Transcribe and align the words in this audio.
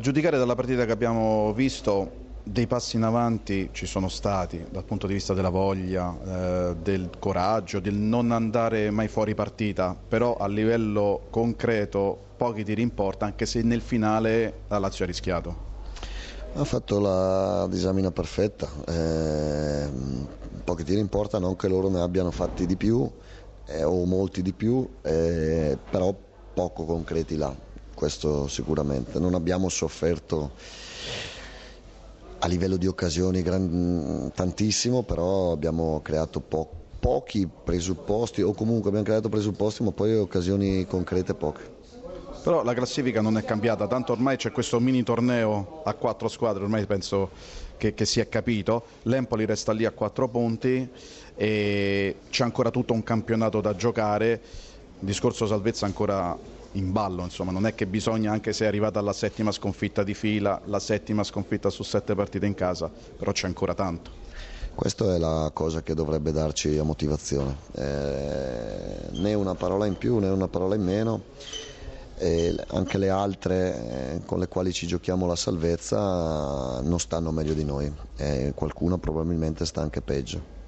A 0.00 0.02
giudicare 0.02 0.38
dalla 0.38 0.54
partita 0.54 0.86
che 0.86 0.92
abbiamo 0.92 1.52
visto, 1.52 2.38
dei 2.42 2.66
passi 2.66 2.96
in 2.96 3.02
avanti 3.02 3.68
ci 3.70 3.84
sono 3.84 4.08
stati 4.08 4.64
dal 4.70 4.84
punto 4.84 5.06
di 5.06 5.12
vista 5.12 5.34
della 5.34 5.50
voglia, 5.50 6.70
eh, 6.70 6.76
del 6.76 7.10
coraggio, 7.18 7.80
del 7.80 7.96
non 7.96 8.30
andare 8.30 8.90
mai 8.90 9.08
fuori 9.08 9.34
partita, 9.34 9.94
però 9.94 10.36
a 10.36 10.48
livello 10.48 11.26
concreto 11.28 12.18
pochi 12.34 12.64
tiri 12.64 12.80
in 12.80 12.94
porta, 12.94 13.26
anche 13.26 13.44
se 13.44 13.60
nel 13.60 13.82
finale 13.82 14.60
la 14.68 14.78
Lazio 14.78 15.04
ha 15.04 15.06
rischiato. 15.06 15.54
Ha 16.54 16.64
fatto 16.64 16.98
la 16.98 17.66
disamina 17.68 18.10
perfetta, 18.10 18.70
eh, 18.86 19.86
pochi 20.64 20.82
tiri 20.82 21.00
in 21.00 21.10
porta, 21.10 21.38
non 21.38 21.56
che 21.56 21.68
loro 21.68 21.90
ne 21.90 22.00
abbiano 22.00 22.30
fatti 22.30 22.64
di 22.64 22.76
più 22.78 23.06
eh, 23.66 23.84
o 23.84 24.06
molti 24.06 24.40
di 24.40 24.54
più, 24.54 24.88
eh, 25.02 25.76
però 25.90 26.16
poco 26.54 26.86
concreti 26.86 27.36
là, 27.36 27.54
questo 28.00 28.48
sicuramente. 28.48 29.18
Non 29.18 29.34
abbiamo 29.34 29.68
sofferto 29.68 30.52
a 32.38 32.46
livello 32.46 32.78
di 32.78 32.86
occasioni 32.86 33.42
gran, 33.42 34.32
tantissimo, 34.34 35.02
però 35.02 35.52
abbiamo 35.52 36.00
creato 36.02 36.40
po 36.40 36.78
pochi 36.98 37.46
presupposti 37.46 38.40
o 38.42 38.52
comunque 38.52 38.88
abbiamo 38.88 39.06
creato 39.06 39.30
presupposti 39.30 39.82
ma 39.82 39.90
poi 39.90 40.16
occasioni 40.16 40.86
concrete 40.86 41.34
poche. 41.34 41.78
Però 42.42 42.62
la 42.62 42.72
classifica 42.72 43.20
non 43.20 43.36
è 43.36 43.44
cambiata, 43.44 43.86
tanto 43.86 44.12
ormai 44.12 44.36
c'è 44.36 44.50
questo 44.50 44.80
mini 44.80 45.02
torneo 45.02 45.82
a 45.84 45.92
quattro 45.92 46.28
squadre, 46.28 46.62
ormai 46.62 46.86
penso 46.86 47.28
che, 47.76 47.92
che 47.92 48.06
si 48.06 48.20
è 48.20 48.30
capito, 48.30 48.84
l'Empoli 49.02 49.44
resta 49.44 49.72
lì 49.72 49.84
a 49.84 49.90
quattro 49.90 50.26
punti 50.28 50.88
e 51.34 52.16
c'è 52.30 52.44
ancora 52.44 52.70
tutto 52.70 52.94
un 52.94 53.02
campionato 53.02 53.60
da 53.60 53.74
giocare, 53.74 54.40
il 55.00 55.06
discorso 55.06 55.46
salvezza 55.46 55.84
ancora 55.84 56.36
in 56.72 56.92
ballo, 56.92 57.22
insomma, 57.22 57.52
non 57.52 57.66
è 57.66 57.74
che 57.74 57.86
bisogna, 57.86 58.32
anche 58.32 58.52
se 58.52 58.64
è 58.64 58.68
arrivata 58.68 58.98
alla 58.98 59.12
settima 59.12 59.50
sconfitta 59.50 60.02
di 60.02 60.14
fila, 60.14 60.60
la 60.66 60.78
settima 60.78 61.24
sconfitta 61.24 61.70
su 61.70 61.82
sette 61.82 62.14
partite 62.14 62.46
in 62.46 62.54
casa, 62.54 62.90
però 63.16 63.32
c'è 63.32 63.46
ancora 63.46 63.74
tanto. 63.74 64.18
Questa 64.74 65.14
è 65.14 65.18
la 65.18 65.50
cosa 65.52 65.82
che 65.82 65.94
dovrebbe 65.94 66.32
darci 66.32 66.78
a 66.78 66.84
motivazione, 66.84 67.56
eh, 67.74 69.10
né 69.10 69.34
una 69.34 69.54
parola 69.54 69.86
in 69.86 69.96
più 69.98 70.18
né 70.18 70.28
una 70.28 70.48
parola 70.48 70.74
in 70.74 70.82
meno 70.82 71.22
e 72.16 72.54
anche 72.68 72.98
le 72.98 73.08
altre 73.08 74.14
eh, 74.14 74.20
con 74.24 74.38
le 74.38 74.46
quali 74.46 74.72
ci 74.72 74.86
giochiamo 74.86 75.26
la 75.26 75.36
salvezza 75.36 76.80
non 76.82 76.98
stanno 76.98 77.30
meglio 77.30 77.54
di 77.54 77.64
noi 77.64 77.92
e 78.16 78.52
qualcuna 78.54 78.96
probabilmente 78.96 79.66
sta 79.66 79.80
anche 79.80 80.02
peggio. 80.02 80.59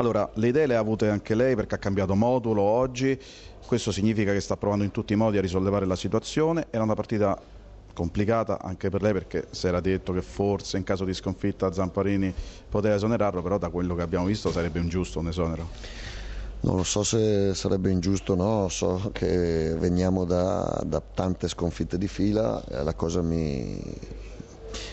Allora, 0.00 0.30
le 0.34 0.46
idee 0.46 0.66
le 0.66 0.76
ha 0.76 0.78
avute 0.78 1.08
anche 1.08 1.34
lei 1.34 1.56
perché 1.56 1.74
ha 1.74 1.78
cambiato 1.78 2.14
modulo 2.14 2.62
oggi, 2.62 3.20
questo 3.66 3.90
significa 3.90 4.32
che 4.32 4.40
sta 4.40 4.56
provando 4.56 4.84
in 4.84 4.92
tutti 4.92 5.12
i 5.12 5.16
modi 5.16 5.38
a 5.38 5.40
risollevare 5.40 5.86
la 5.86 5.96
situazione, 5.96 6.68
era 6.70 6.84
una 6.84 6.94
partita 6.94 7.36
complicata 7.92 8.60
anche 8.62 8.90
per 8.90 9.02
lei 9.02 9.12
perché 9.12 9.48
si 9.50 9.66
era 9.66 9.80
detto 9.80 10.12
che 10.12 10.22
forse 10.22 10.76
in 10.76 10.84
caso 10.84 11.04
di 11.04 11.12
sconfitta 11.12 11.72
Zamparini 11.72 12.32
poteva 12.68 12.94
esonerarlo, 12.94 13.42
però 13.42 13.58
da 13.58 13.70
quello 13.70 13.96
che 13.96 14.02
abbiamo 14.02 14.26
visto 14.26 14.52
sarebbe 14.52 14.78
ingiusto 14.78 15.18
un 15.18 15.26
esonero. 15.26 15.68
Non 16.60 16.76
lo 16.76 16.84
so 16.84 17.02
se 17.02 17.52
sarebbe 17.54 17.90
ingiusto 17.90 18.34
o 18.34 18.36
no, 18.36 18.68
so 18.68 19.10
che 19.12 19.74
veniamo 19.76 20.24
da, 20.24 20.80
da 20.86 21.02
tante 21.12 21.48
sconfitte 21.48 21.98
di 21.98 22.06
fila, 22.06 22.62
la 22.68 22.94
cosa 22.94 23.20
mi, 23.20 23.82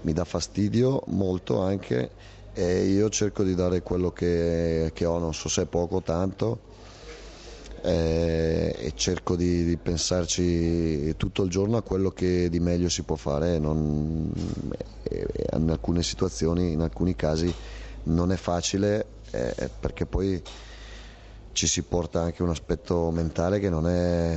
mi, 0.00 0.12
dà 0.12 0.24
fastidio 0.24 1.04
molto 1.06 1.60
anche 1.60 2.10
e 2.58 2.86
io 2.86 3.08
cerco 3.08 3.44
di 3.44 3.54
dare 3.54 3.82
quello 3.82 4.10
che, 4.10 4.90
che 4.92 5.04
ho, 5.04 5.20
non 5.20 5.32
so 5.32 5.48
se 5.48 5.62
è 5.62 5.66
poco 5.66 5.96
o 5.96 6.02
tanto 6.02 6.58
eh, 7.82 8.74
e 8.76 8.92
cerco 8.96 9.36
di, 9.36 9.64
di, 9.64 9.76
pensarci 9.76 11.14
tutto 11.16 11.44
il 11.44 11.50
giorno 11.50 11.76
a 11.76 11.82
quello 11.82 12.10
che 12.10 12.48
di 12.50 12.58
meglio 12.58 12.88
si 12.88 13.02
può 13.04 13.14
fare, 13.14 13.60
non, 13.60 14.28
in 15.08 15.70
alcune 15.70 16.02
situazioni, 16.02 16.72
in 16.72 16.80
alcuni 16.80 17.14
casi 17.14 17.54
non 18.04 18.32
è 18.32 18.36
facile 18.36 19.06
eh, 19.30 19.70
perché 19.78 20.06
poi 20.06 20.42
ci 21.52 21.68
si 21.68 21.82
porta 21.82 22.22
anche 22.22 22.42
un 22.42 22.50
aspetto 22.50 23.12
mentale 23.12 23.60
che 23.60 23.70
non 23.70 23.86
è, 23.86 24.36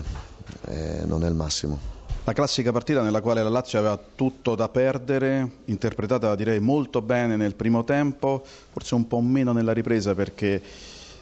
eh, 0.68 1.06
non 1.06 1.24
è 1.24 1.28
il 1.28 1.34
massimo. 1.34 2.01
La 2.24 2.34
classica 2.34 2.72
partita 2.72 3.02
nella 3.02 3.20
quale 3.20 3.42
la 3.42 3.50
Lazio 3.50 3.80
aveva 3.80 3.98
tutto 3.98 4.54
da 4.54 4.70
perdere, 4.70 5.54
interpretata 5.66 6.36
direi 6.36 6.60
molto 6.60 7.02
bene 7.02 7.36
nel 7.36 7.56
primo 7.56 7.84
tempo, 7.84 8.44
forse 8.46 8.94
un 8.94 9.08
po' 9.08 9.22
meno 9.22 9.54
nella 9.54 9.74
ripresa 9.74 10.14
perché 10.14 10.62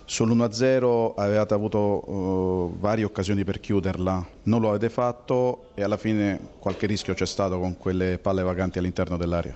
sull'1-0 0.05 1.13
avevate 1.15 1.53
avuto 1.53 1.79
uh, 1.79 2.77
varie 2.77 3.05
occasioni 3.05 3.45
per 3.45 3.61
chiuderla, 3.61 4.27
non 4.43 4.59
lo 4.59 4.69
avete 4.69 4.89
fatto 4.89 5.69
e 5.73 5.83
alla 5.83 5.95
fine 5.95 6.37
qualche 6.59 6.85
rischio 6.85 7.13
c'è 7.13 7.25
stato 7.25 7.59
con 7.59 7.77
quelle 7.77 8.17
palle 8.17 8.43
vacanti 8.43 8.77
all'interno 8.79 9.15
dell'area. 9.15 9.55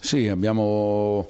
Sì, 0.00 0.28
abbiamo 0.28 1.28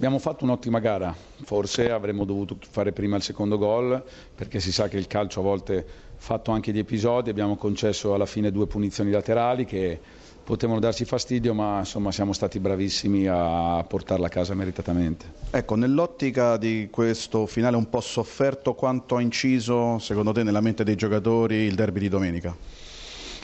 Abbiamo 0.00 0.18
fatto 0.18 0.44
un'ottima 0.44 0.78
gara, 0.78 1.14
forse 1.44 1.90
avremmo 1.90 2.24
dovuto 2.24 2.56
fare 2.70 2.90
prima 2.90 3.16
il 3.16 3.22
secondo 3.22 3.58
gol 3.58 4.02
perché 4.34 4.58
si 4.58 4.72
sa 4.72 4.88
che 4.88 4.96
il 4.96 5.06
calcio 5.06 5.40
a 5.40 5.42
volte 5.42 5.86
fatto 6.20 6.50
anche 6.50 6.70
di 6.70 6.78
episodi, 6.78 7.30
abbiamo 7.30 7.56
concesso 7.56 8.12
alla 8.12 8.26
fine 8.26 8.52
due 8.52 8.66
punizioni 8.66 9.10
laterali 9.10 9.64
che 9.64 9.98
potevano 10.44 10.78
darci 10.78 11.06
fastidio 11.06 11.54
ma 11.54 11.78
insomma 11.78 12.12
siamo 12.12 12.34
stati 12.34 12.60
bravissimi 12.60 13.26
a 13.26 13.82
portarla 13.88 14.26
a 14.26 14.28
casa 14.28 14.52
meritatamente. 14.54 15.32
Ecco, 15.50 15.76
nell'ottica 15.76 16.58
di 16.58 16.88
questo 16.90 17.46
finale 17.46 17.76
un 17.76 17.88
po' 17.88 18.02
sofferto, 18.02 18.74
quanto 18.74 19.16
ha 19.16 19.22
inciso 19.22 19.98
secondo 19.98 20.32
te 20.32 20.42
nella 20.42 20.60
mente 20.60 20.84
dei 20.84 20.94
giocatori 20.94 21.54
il 21.56 21.74
derby 21.74 22.00
di 22.00 22.08
domenica? 22.08 22.54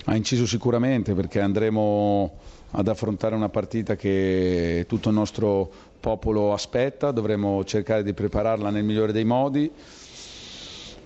Ha 0.04 0.14
inciso 0.14 0.46
sicuramente 0.46 1.14
perché 1.14 1.40
andremo 1.40 2.38
ad 2.72 2.88
affrontare 2.88 3.34
una 3.34 3.48
partita 3.48 3.96
che 3.96 4.84
tutto 4.86 5.08
il 5.08 5.14
nostro 5.14 5.70
popolo 5.98 6.52
aspetta, 6.52 7.10
dovremo 7.10 7.64
cercare 7.64 8.02
di 8.02 8.12
prepararla 8.12 8.68
nel 8.68 8.84
migliore 8.84 9.12
dei 9.12 9.24
modi 9.24 9.72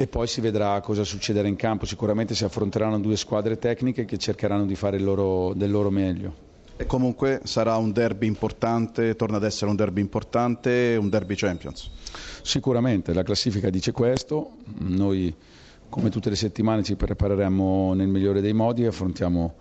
e 0.01 0.07
poi 0.07 0.27
si 0.27 0.41
vedrà 0.41 0.81
cosa 0.81 1.05
succederà 1.05 1.47
in 1.47 1.57
campo, 1.57 1.85
sicuramente 1.85 2.35
si 2.35 2.43
affronteranno 2.43 2.99
due 2.99 3.19
squadre 3.19 3.59
tecniche 3.59 4.07
che 4.07 4.17
cercheranno 4.17 4.65
di 4.65 4.75
fare 4.75 4.99
loro, 4.99 5.53
del 5.55 5.71
loro 5.71 5.91
meglio. 5.91 6.35
E 6.79 6.87
comunque 6.87 7.43
sarà 7.45 7.77
un 7.77 7.93
derby 7.93 8.27
importante, 8.27 9.15
torna 9.15 9.37
ad 9.37 9.45
essere 9.45 9.69
un 9.69 9.77
derby 9.77 10.01
importante, 10.01 10.97
un 10.99 11.11
derby 11.11 11.35
Champions. 11.35 11.91
Sicuramente, 12.41 13.13
la 13.13 13.23
classifica 13.23 13.69
dice 13.69 13.93
questo, 13.93 14.53
noi 14.79 15.37
come 15.91 16.09
tutte 16.09 16.31
le 16.31 16.37
settimane 16.37 16.83
ci 16.83 16.97
prepareremo 16.97 17.93
nel 17.93 18.09
migliore 18.09 18.41
dei 18.41 18.55
modi 18.55 18.85
e 18.85 18.87
affrontiamo 18.87 19.55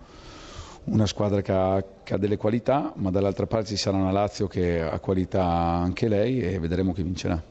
una 0.84 1.04
squadra 1.04 1.42
che 1.42 1.52
ha, 1.52 1.84
che 2.02 2.14
ha 2.14 2.16
delle 2.16 2.38
qualità, 2.38 2.94
ma 2.96 3.10
dall'altra 3.10 3.46
parte 3.46 3.66
ci 3.66 3.76
sarà 3.76 3.98
una 3.98 4.10
Lazio 4.10 4.46
che 4.46 4.80
ha 4.80 4.98
qualità 5.00 5.44
anche 5.44 6.08
lei 6.08 6.40
e 6.40 6.58
vedremo 6.58 6.94
chi 6.94 7.02
vincerà. 7.02 7.44